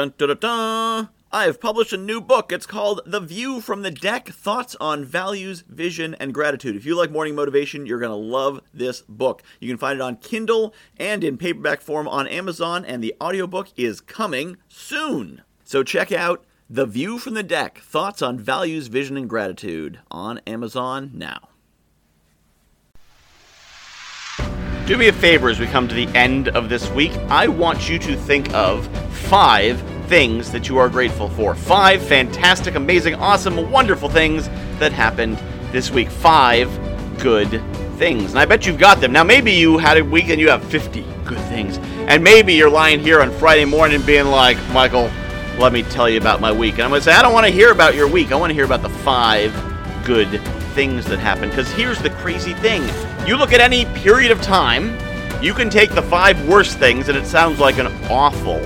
Dun 0.00 0.14
dun 0.16 0.28
dun 0.28 0.38
dun! 0.38 1.08
I 1.30 1.44
have 1.44 1.60
published 1.60 1.92
a 1.92 1.98
new 1.98 2.22
book. 2.22 2.52
It's 2.52 2.64
called 2.64 3.02
The 3.04 3.20
View 3.20 3.60
from 3.60 3.82
the 3.82 3.90
Deck 3.90 4.30
Thoughts 4.30 4.74
on 4.80 5.04
Values, 5.04 5.62
Vision, 5.68 6.14
and 6.14 6.32
Gratitude. 6.32 6.74
If 6.74 6.86
you 6.86 6.96
like 6.96 7.10
morning 7.10 7.34
motivation, 7.34 7.84
you're 7.84 7.98
going 7.98 8.08
to 8.08 8.16
love 8.16 8.62
this 8.72 9.02
book. 9.02 9.42
You 9.60 9.68
can 9.68 9.76
find 9.76 9.98
it 9.98 10.02
on 10.02 10.16
Kindle 10.16 10.72
and 10.96 11.22
in 11.22 11.36
paperback 11.36 11.82
form 11.82 12.08
on 12.08 12.26
Amazon, 12.28 12.82
and 12.82 13.04
the 13.04 13.14
audiobook 13.20 13.68
is 13.76 14.00
coming 14.00 14.56
soon. 14.68 15.42
So 15.64 15.82
check 15.82 16.10
out 16.10 16.46
The 16.70 16.86
View 16.86 17.18
from 17.18 17.34
the 17.34 17.42
Deck 17.42 17.80
Thoughts 17.80 18.22
on 18.22 18.38
Values, 18.38 18.86
Vision, 18.86 19.18
and 19.18 19.28
Gratitude 19.28 19.98
on 20.10 20.38
Amazon 20.46 21.10
now. 21.12 21.50
Do 24.86 24.96
me 24.96 25.06
a 25.06 25.12
favor 25.12 25.48
as 25.50 25.60
we 25.60 25.66
come 25.66 25.86
to 25.86 25.94
the 25.94 26.08
end 26.16 26.48
of 26.48 26.68
this 26.68 26.90
week. 26.90 27.12
I 27.28 27.46
want 27.46 27.88
you 27.88 27.96
to 28.00 28.16
think 28.16 28.52
of 28.52 28.88
five 29.28 29.80
things 30.10 30.50
that 30.50 30.68
you 30.68 30.76
are 30.76 30.88
grateful 30.88 31.28
for. 31.30 31.54
Five 31.54 32.02
fantastic, 32.02 32.74
amazing, 32.74 33.14
awesome, 33.14 33.70
wonderful 33.70 34.08
things 34.08 34.48
that 34.80 34.92
happened 34.92 35.38
this 35.70 35.92
week. 35.92 36.10
Five 36.10 36.68
good 37.20 37.62
things. 37.96 38.32
And 38.32 38.40
I 38.40 38.44
bet 38.44 38.66
you've 38.66 38.78
got 38.78 39.00
them. 39.00 39.12
Now, 39.12 39.22
maybe 39.22 39.52
you 39.52 39.78
had 39.78 39.98
a 39.98 40.04
week 40.04 40.28
and 40.28 40.40
you 40.40 40.50
have 40.50 40.64
50 40.64 41.04
good 41.24 41.38
things. 41.42 41.78
And 42.08 42.24
maybe 42.24 42.54
you're 42.54 42.68
lying 42.68 42.98
here 42.98 43.22
on 43.22 43.30
Friday 43.30 43.64
morning 43.64 44.02
being 44.02 44.26
like, 44.26 44.58
Michael, 44.70 45.08
let 45.58 45.72
me 45.72 45.84
tell 45.84 46.10
you 46.10 46.18
about 46.18 46.40
my 46.40 46.50
week. 46.50 46.74
And 46.74 46.82
I'm 46.82 46.90
going 46.90 47.00
to 47.00 47.04
say, 47.04 47.12
I 47.12 47.22
don't 47.22 47.32
want 47.32 47.46
to 47.46 47.52
hear 47.52 47.70
about 47.70 47.94
your 47.94 48.08
week. 48.08 48.32
I 48.32 48.36
want 48.36 48.50
to 48.50 48.54
hear 48.54 48.64
about 48.64 48.82
the 48.82 48.88
five 48.88 49.54
good 50.04 50.40
things 50.74 51.04
that 51.06 51.20
happened. 51.20 51.52
Because 51.52 51.70
here's 51.70 52.02
the 52.02 52.10
crazy 52.10 52.54
thing 52.54 52.82
you 53.28 53.36
look 53.36 53.52
at 53.52 53.60
any 53.60 53.84
period 54.00 54.32
of 54.32 54.42
time, 54.42 54.98
you 55.40 55.54
can 55.54 55.70
take 55.70 55.90
the 55.94 56.02
five 56.02 56.48
worst 56.48 56.78
things, 56.78 57.08
and 57.08 57.16
it 57.16 57.26
sounds 57.26 57.60
like 57.60 57.78
an 57.78 57.86
awful, 58.10 58.58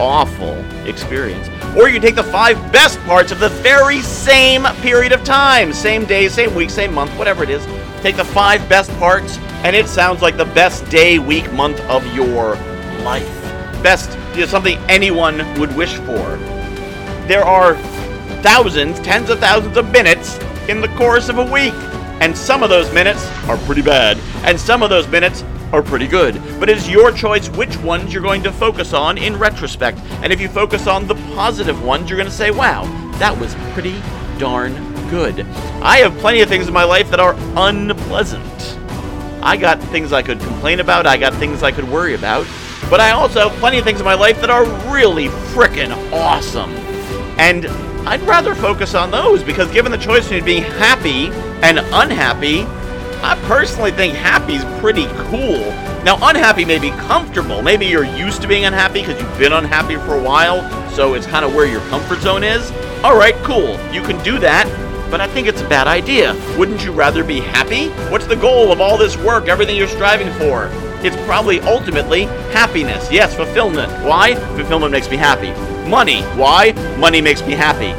awful 0.00 0.64
experience. 0.86 1.48
Or 1.76 1.88
you 1.88 2.00
take 2.00 2.14
the 2.14 2.22
five 2.22 2.56
best 2.72 2.98
parts 3.00 3.32
of 3.32 3.38
the 3.38 3.48
very 3.48 4.00
same 4.00 4.64
period 4.82 5.12
of 5.12 5.24
time, 5.24 5.72
same 5.72 6.04
day, 6.04 6.28
same 6.28 6.54
week, 6.54 6.70
same 6.70 6.94
month, 6.94 7.10
whatever 7.18 7.42
it 7.42 7.50
is. 7.50 7.64
Take 8.02 8.16
the 8.16 8.24
five 8.24 8.66
best 8.68 8.90
parts, 8.98 9.38
and 9.64 9.74
it 9.74 9.88
sounds 9.88 10.22
like 10.22 10.36
the 10.36 10.44
best 10.44 10.88
day, 10.90 11.18
week, 11.18 11.52
month 11.52 11.80
of 11.82 12.06
your 12.14 12.56
life. 13.02 13.26
Best, 13.82 14.16
you 14.34 14.40
know, 14.40 14.46
something 14.46 14.78
anyone 14.88 15.38
would 15.58 15.74
wish 15.76 15.94
for. 15.96 16.36
There 17.26 17.44
are 17.44 17.76
thousands, 18.42 19.00
tens 19.00 19.30
of 19.30 19.38
thousands 19.40 19.76
of 19.76 19.90
minutes 19.90 20.38
in 20.68 20.80
the 20.80 20.88
course 20.96 21.28
of 21.28 21.38
a 21.38 21.44
week. 21.44 21.74
And 22.20 22.36
some 22.36 22.62
of 22.62 22.70
those 22.70 22.92
minutes 22.94 23.26
are 23.46 23.58
pretty 23.58 23.82
bad, 23.82 24.18
and 24.44 24.58
some 24.58 24.82
of 24.82 24.88
those 24.88 25.06
minutes 25.08 25.42
are 25.72 25.82
pretty 25.82 26.06
good. 26.06 26.40
But 26.58 26.68
it 26.68 26.78
is 26.78 26.88
your 26.88 27.12
choice 27.12 27.48
which 27.50 27.76
ones 27.78 28.12
you're 28.12 28.22
going 28.22 28.42
to 28.44 28.52
focus 28.52 28.92
on 28.92 29.18
in 29.18 29.36
retrospect. 29.36 29.98
And 30.22 30.32
if 30.32 30.40
you 30.40 30.48
focus 30.48 30.86
on 30.86 31.06
the 31.06 31.14
positive 31.34 31.82
ones, 31.84 32.08
you're 32.08 32.18
going 32.18 32.28
to 32.28 32.34
say, 32.34 32.50
wow, 32.50 32.84
that 33.18 33.36
was 33.38 33.54
pretty 33.72 34.00
darn 34.38 34.74
good. 35.08 35.40
I 35.82 35.98
have 35.98 36.16
plenty 36.18 36.40
of 36.40 36.48
things 36.48 36.68
in 36.68 36.74
my 36.74 36.84
life 36.84 37.10
that 37.10 37.20
are 37.20 37.34
unpleasant. 37.56 38.78
I 39.42 39.56
got 39.56 39.80
things 39.80 40.12
I 40.12 40.22
could 40.22 40.40
complain 40.40 40.80
about, 40.80 41.06
I 41.06 41.16
got 41.16 41.32
things 41.34 41.62
I 41.62 41.70
could 41.70 41.88
worry 41.88 42.14
about. 42.14 42.46
But 42.90 43.00
I 43.00 43.12
also 43.12 43.48
have 43.48 43.58
plenty 43.58 43.78
of 43.78 43.84
things 43.84 44.00
in 44.00 44.04
my 44.04 44.14
life 44.14 44.40
that 44.40 44.50
are 44.50 44.64
really 44.92 45.28
frickin' 45.28 45.92
awesome. 46.12 46.70
And 47.38 47.66
I'd 48.08 48.22
rather 48.22 48.54
focus 48.54 48.94
on 48.94 49.10
those 49.10 49.42
because 49.42 49.70
given 49.72 49.90
the 49.90 49.98
choice 49.98 50.24
between 50.24 50.44
being 50.44 50.62
happy 50.62 51.28
and 51.62 51.78
unhappy, 51.78 52.62
I 53.22 53.34
personally 53.46 53.90
think 53.90 54.14
happy's 54.14 54.64
pretty 54.80 55.06
cool. 55.28 55.60
Now, 56.04 56.18
unhappy 56.22 56.64
may 56.64 56.78
be 56.78 56.90
comfortable. 56.90 57.62
Maybe 57.62 57.86
you're 57.86 58.04
used 58.04 58.42
to 58.42 58.48
being 58.48 58.64
unhappy 58.64 59.00
because 59.00 59.20
you've 59.20 59.38
been 59.38 59.52
unhappy 59.52 59.96
for 59.96 60.14
a 60.14 60.22
while, 60.22 60.62
so 60.90 61.14
it's 61.14 61.26
kind 61.26 61.44
of 61.44 61.54
where 61.54 61.66
your 61.66 61.80
comfort 61.88 62.20
zone 62.20 62.44
is. 62.44 62.70
All 63.02 63.16
right, 63.16 63.34
cool. 63.42 63.78
You 63.92 64.02
can 64.02 64.22
do 64.22 64.38
that, 64.38 64.66
but 65.10 65.20
I 65.20 65.26
think 65.26 65.48
it's 65.48 65.62
a 65.62 65.68
bad 65.68 65.88
idea. 65.88 66.34
Wouldn't 66.56 66.84
you 66.84 66.92
rather 66.92 67.24
be 67.24 67.40
happy? 67.40 67.88
What's 68.10 68.26
the 68.26 68.36
goal 68.36 68.70
of 68.70 68.80
all 68.80 68.96
this 68.96 69.16
work, 69.16 69.48
everything 69.48 69.76
you're 69.76 69.88
striving 69.88 70.32
for? 70.34 70.70
It's 71.04 71.16
probably 71.26 71.60
ultimately 71.60 72.24
happiness. 72.52 73.10
Yes, 73.10 73.34
fulfillment. 73.34 73.90
Why? 74.04 74.34
Fulfillment 74.56 74.92
makes 74.92 75.10
me 75.10 75.16
happy. 75.16 75.50
Money. 75.88 76.22
Why? 76.36 76.72
Money 76.98 77.20
makes 77.20 77.42
me 77.42 77.52
happy. 77.52 77.92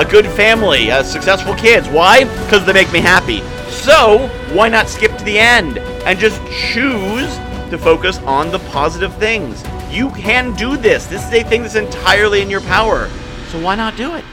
A 0.00 0.04
good 0.04 0.26
family, 0.26 0.90
uh, 0.90 1.02
successful 1.02 1.54
kids. 1.54 1.88
Why? 1.88 2.24
Because 2.44 2.64
they 2.64 2.72
make 2.72 2.90
me 2.92 3.00
happy. 3.00 3.42
So, 3.72 4.28
why 4.52 4.68
not 4.68 4.88
skip 4.88 5.16
to 5.18 5.24
the 5.24 5.38
end 5.38 5.78
and 5.78 6.18
just 6.18 6.40
choose 6.72 7.36
to 7.70 7.78
focus 7.78 8.18
on 8.18 8.50
the 8.50 8.60
positive 8.70 9.14
things? 9.16 9.64
You 9.90 10.10
can 10.10 10.54
do 10.54 10.76
this. 10.76 11.06
This 11.06 11.26
is 11.26 11.32
a 11.32 11.42
thing 11.42 11.62
that's 11.62 11.74
entirely 11.74 12.42
in 12.42 12.50
your 12.50 12.60
power. 12.60 13.08
So, 13.48 13.60
why 13.60 13.74
not 13.74 13.96
do 13.96 14.14
it? 14.14 14.24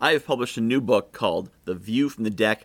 I 0.00 0.12
have 0.12 0.24
published 0.24 0.56
a 0.56 0.62
new 0.62 0.80
book 0.80 1.12
called 1.12 1.50
The 1.66 1.74
View 1.74 2.08
from 2.08 2.24
the 2.24 2.30
Deck 2.30 2.64